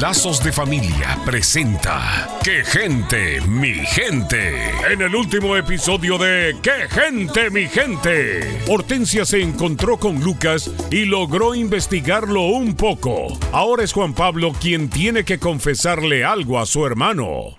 Lazos 0.00 0.42
de 0.42 0.50
Familia 0.50 1.18
presenta 1.26 2.26
¡Qué 2.42 2.64
gente, 2.64 3.38
mi 3.42 3.74
gente! 3.74 4.70
En 4.90 5.02
el 5.02 5.14
último 5.14 5.58
episodio 5.58 6.16
de 6.16 6.56
¡Qué 6.62 6.88
gente, 6.88 7.50
mi 7.50 7.68
gente! 7.68 8.62
Hortensia 8.66 9.26
se 9.26 9.42
encontró 9.42 9.98
con 9.98 10.20
Lucas 10.20 10.70
y 10.90 11.04
logró 11.04 11.54
investigarlo 11.54 12.44
un 12.44 12.76
poco. 12.76 13.38
Ahora 13.52 13.84
es 13.84 13.92
Juan 13.92 14.14
Pablo 14.14 14.54
quien 14.58 14.88
tiene 14.88 15.24
que 15.24 15.38
confesarle 15.38 16.24
algo 16.24 16.58
a 16.58 16.64
su 16.64 16.86
hermano. 16.86 17.54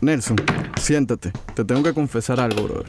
Nelson, 0.00 0.36
siéntate. 0.80 1.32
Te 1.54 1.64
tengo 1.64 1.82
que 1.82 1.94
confesar 1.94 2.38
algo, 2.40 2.64
brother. 2.64 2.86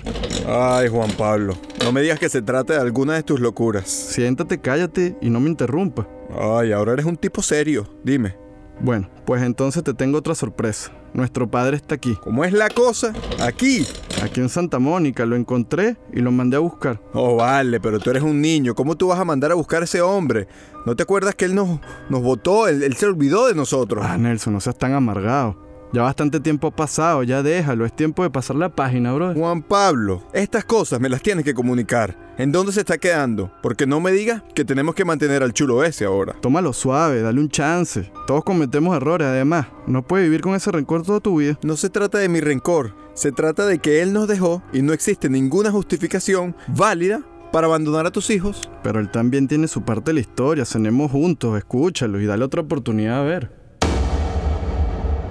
Ay, 0.47 0.89
Juan 0.89 1.11
Pablo, 1.11 1.55
no 1.83 1.91
me 1.91 2.01
digas 2.01 2.19
que 2.19 2.29
se 2.29 2.41
trata 2.41 2.73
de 2.73 2.79
alguna 2.79 3.13
de 3.13 3.23
tus 3.23 3.39
locuras. 3.39 3.87
Siéntate, 3.89 4.59
cállate 4.59 5.17
y 5.21 5.29
no 5.29 5.39
me 5.39 5.49
interrumpa. 5.49 6.07
Ay, 6.37 6.71
ahora 6.71 6.93
eres 6.93 7.05
un 7.05 7.15
tipo 7.17 7.41
serio. 7.41 7.87
Dime, 8.03 8.35
Bueno, 8.81 9.09
pues 9.25 9.41
entonces 9.41 9.83
te 9.83 9.93
tengo 9.93 10.17
otra 10.17 10.35
sorpresa. 10.35 10.91
Nuestro 11.13 11.49
padre 11.49 11.77
está 11.77 11.95
aquí. 11.95 12.15
¿cómo 12.21 12.43
es 12.43 12.53
la 12.53 12.69
cosa? 12.69 13.13
Aquí. 13.39 13.87
Aquí 14.21 14.39
en 14.39 14.49
Santa 14.49 14.77
Mónica 14.77 15.25
lo 15.25 15.35
encontré 15.35 15.97
y 16.13 16.19
lo 16.19 16.31
mandé 16.31 16.57
a 16.57 16.59
buscar. 16.59 17.01
Oh, 17.13 17.37
vale, 17.37 17.79
pero 17.79 17.99
tú 17.99 18.11
eres 18.11 18.21
un 18.21 18.39
niño. 18.41 18.75
¿Cómo 18.75 18.95
tú 18.95 19.07
vas 19.07 19.19
a 19.19 19.25
mandar 19.25 19.51
a 19.51 19.55
buscar 19.55 19.81
a 19.81 19.85
ese 19.85 20.01
hombre? 20.01 20.47
¿No 20.85 20.95
te 20.95 21.03
acuerdas 21.03 21.33
que 21.33 21.45
él 21.45 21.55
nos, 21.55 21.79
nos 22.09 22.21
votó? 22.21 22.67
Él, 22.67 22.83
él 22.83 22.95
se 22.97 23.07
olvidó 23.07 23.47
de 23.47 23.55
nosotros. 23.55 24.05
Ah, 24.07 24.17
Nelson, 24.17 24.53
no 24.53 24.59
seas 24.59 24.77
tan 24.77 24.93
amargado. 24.93 25.66
Ya 25.93 26.01
bastante 26.01 26.39
tiempo 26.39 26.67
ha 26.67 26.75
pasado, 26.75 27.23
ya 27.23 27.41
déjalo. 27.41 27.85
Es 27.85 27.95
tiempo 27.95 28.23
de 28.23 28.29
pasar 28.29 28.57
la 28.57 28.69
página, 28.69 29.13
bro. 29.13 29.33
Juan 29.33 29.61
Pablo, 29.61 30.21
estas 30.33 30.65
cosas 30.65 30.99
me 30.99 31.09
las 31.09 31.21
tienes 31.21 31.45
que 31.45 31.53
comunicar. 31.53 32.17
¿En 32.37 32.51
dónde 32.51 32.71
se 32.71 32.81
está 32.81 32.97
quedando? 32.97 33.51
Porque 33.63 33.87
no 33.87 33.99
me 33.99 34.11
digas 34.11 34.43
que 34.53 34.65
tenemos 34.65 34.93
que 34.93 35.05
mantener 35.05 35.41
al 35.41 35.53
chulo 35.53 35.83
ese 35.83 36.05
ahora. 36.05 36.35
Tómalo 36.41 36.73
suave, 36.73 37.21
dale 37.21 37.39
un 37.39 37.49
chance. 37.49 38.11
Todos 38.27 38.43
cometemos 38.43 38.95
errores, 38.95 39.27
además. 39.27 39.67
No 39.87 40.05
puedes 40.05 40.27
vivir 40.27 40.41
con 40.41 40.53
ese 40.53 40.71
rencor 40.71 41.03
toda 41.03 41.19
tu 41.19 41.37
vida. 41.37 41.57
No 41.63 41.77
se 41.77 41.89
trata 41.89 42.19
de 42.19 42.29
mi 42.29 42.41
rencor, 42.41 42.93
se 43.13 43.31
trata 43.31 43.65
de 43.65 43.79
que 43.79 44.01
él 44.01 44.13
nos 44.13 44.27
dejó 44.27 44.61
y 44.73 44.81
no 44.81 44.93
existe 44.93 45.29
ninguna 45.29 45.71
justificación 45.71 46.55
válida 46.67 47.21
para 47.51 47.67
abandonar 47.67 48.05
a 48.05 48.11
tus 48.11 48.29
hijos. 48.29 48.69
Pero 48.83 48.99
él 48.99 49.09
también 49.09 49.47
tiene 49.47 49.67
su 49.67 49.81
parte 49.81 50.11
de 50.11 50.15
la 50.15 50.19
historia. 50.19 50.65
Cenemos 50.65 51.11
juntos, 51.11 51.57
escúchalo 51.57 52.19
y 52.19 52.25
dale 52.25 52.43
otra 52.43 52.61
oportunidad 52.61 53.21
a 53.21 53.23
ver. 53.23 53.66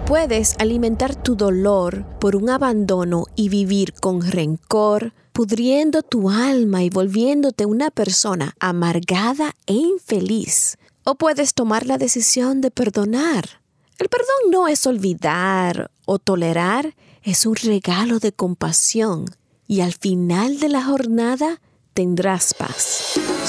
Puedes 0.07 0.55
alimentar 0.61 1.17
tu 1.17 1.35
dolor 1.35 2.07
por 2.21 2.37
un 2.37 2.49
abandono 2.49 3.25
y 3.35 3.49
vivir 3.49 3.93
con 3.93 4.23
rencor, 4.23 5.13
pudriendo 5.33 6.03
tu 6.03 6.31
alma 6.31 6.85
y 6.85 6.91
volviéndote 6.91 7.67
una 7.67 7.91
persona 7.91 8.55
amargada 8.61 9.57
e 9.67 9.73
infeliz. 9.73 10.79
O 11.03 11.17
puedes 11.17 11.55
tomar 11.55 11.87
la 11.87 11.99
decisión 11.99 12.61
de 12.61 12.71
perdonar. 12.71 13.61
El 13.99 14.09
perdón 14.09 14.53
no 14.53 14.69
es 14.69 14.87
olvidar 14.87 15.91
o 16.05 16.21
tolerar, 16.21 16.95
es 17.25 17.45
un 17.45 17.57
regalo 17.57 18.21
de 18.21 18.31
compasión 18.31 19.25
y 19.67 19.81
al 19.81 19.93
final 19.93 20.61
de 20.61 20.69
la 20.69 20.85
jornada 20.85 21.61
tendrás 21.95 22.55
paz. 22.55 23.19